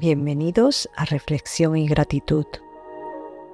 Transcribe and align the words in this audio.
Bienvenidos 0.00 0.88
a 0.96 1.04
Reflexión 1.04 1.76
y 1.76 1.86
Gratitud, 1.86 2.46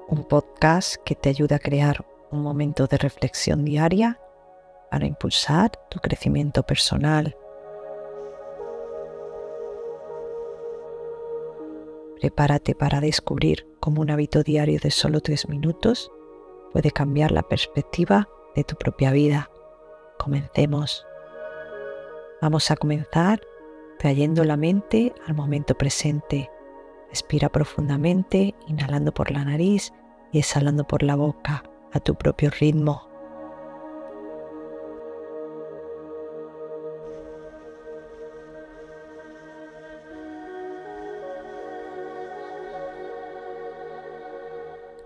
un 0.07 0.23
podcast 0.23 0.95
que 1.03 1.13
te 1.13 1.27
ayuda 1.27 1.57
a 1.57 1.59
crear 1.59 2.05
un 2.31 2.41
momento 2.41 2.87
de 2.87 2.95
reflexión 2.97 3.65
diaria 3.65 4.17
para 4.89 5.05
impulsar 5.05 5.71
tu 5.89 5.99
crecimiento 5.99 6.63
personal. 6.63 7.35
Prepárate 12.21 12.75
para 12.75 13.01
descubrir 13.01 13.67
cómo 13.81 13.99
un 13.99 14.09
hábito 14.09 14.41
diario 14.41 14.79
de 14.81 14.91
solo 14.91 15.19
tres 15.19 15.49
minutos 15.49 16.09
puede 16.71 16.91
cambiar 16.91 17.33
la 17.33 17.43
perspectiva 17.43 18.29
de 18.55 18.63
tu 18.63 18.77
propia 18.77 19.11
vida. 19.11 19.51
Comencemos. 20.17 21.05
Vamos 22.41 22.71
a 22.71 22.77
comenzar 22.77 23.41
trayendo 23.97 24.43
la 24.43 24.57
mente 24.57 25.13
al 25.27 25.35
momento 25.35 25.75
presente. 25.75 26.49
Respira 27.09 27.49
profundamente, 27.49 28.55
inhalando 28.67 29.13
por 29.13 29.31
la 29.31 29.43
nariz 29.43 29.93
y 30.31 30.39
exhalando 30.39 30.85
por 30.85 31.03
la 31.03 31.15
boca 31.15 31.63
a 31.93 31.99
tu 31.99 32.15
propio 32.15 32.49
ritmo. 32.49 33.07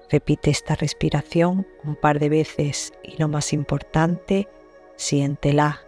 Repite 0.10 0.50
esta 0.50 0.76
respiración 0.76 1.66
un 1.86 1.96
par 1.96 2.20
de 2.20 2.28
veces 2.28 2.92
y 3.02 3.16
lo 3.18 3.30
más 3.30 3.54
importante, 3.54 4.50
siéntela 4.98 5.86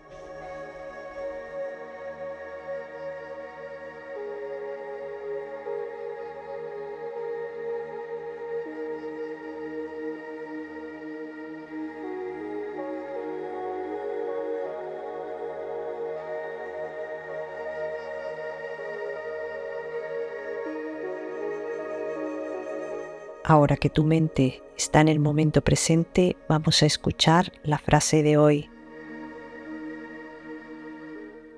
Ahora 23.46 23.76
que 23.76 23.90
tu 23.90 24.06
mente 24.06 24.64
está 24.78 25.02
en 25.02 25.10
el 25.10 25.20
momento 25.20 25.62
presente, 25.62 26.38
vamos 26.48 26.82
a 26.82 26.86
escuchar 26.86 27.52
la 27.64 27.78
frase 27.78 28.24
de 28.24 28.38
hoy. 28.38 28.70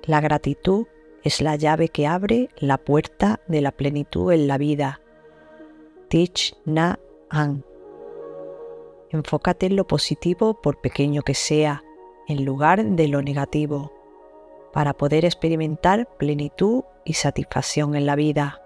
La 0.02 0.20
gratitud 0.20 0.86
es 1.22 1.40
la 1.40 1.54
llave 1.54 1.88
que 1.88 2.08
abre 2.08 2.48
la 2.58 2.78
puerta 2.78 3.40
de 3.46 3.60
la 3.60 3.70
plenitud 3.70 4.32
en 4.32 4.48
la 4.48 4.58
vida. 4.58 5.00
Tich 6.08 6.56
Na 6.64 6.98
An. 7.30 7.64
Enfócate 9.10 9.66
en 9.66 9.76
lo 9.76 9.86
positivo 9.86 10.60
por 10.60 10.80
pequeño 10.80 11.22
que 11.22 11.34
sea, 11.34 11.84
en 12.26 12.44
lugar 12.44 12.84
de 12.84 13.06
lo 13.06 13.22
negativo, 13.22 13.92
para 14.72 14.92
poder 14.92 15.24
experimentar 15.24 16.08
plenitud 16.18 16.82
y 17.04 17.12
satisfacción 17.12 17.94
en 17.94 18.06
la 18.06 18.16
vida. 18.16 18.65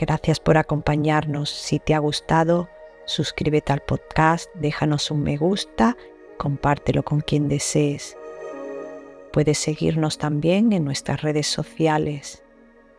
Gracias 0.00 0.40
por 0.40 0.56
acompañarnos. 0.56 1.50
Si 1.50 1.78
te 1.78 1.92
ha 1.92 1.98
gustado, 1.98 2.70
suscríbete 3.04 3.74
al 3.74 3.82
podcast, 3.82 4.50
déjanos 4.54 5.10
un 5.10 5.22
me 5.22 5.36
gusta, 5.36 5.94
compártelo 6.38 7.02
con 7.02 7.20
quien 7.20 7.50
desees. 7.50 8.16
Puedes 9.30 9.58
seguirnos 9.58 10.16
también 10.16 10.72
en 10.72 10.86
nuestras 10.86 11.20
redes 11.20 11.48
sociales. 11.48 12.42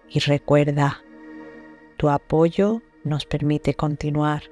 Y 0.09 0.19
recuerda, 0.19 1.03
tu 1.97 2.07
apoyo 2.07 2.83
nos 3.03 3.25
permite 3.25 3.73
continuar. 3.73 4.43